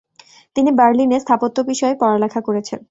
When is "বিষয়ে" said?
1.71-1.95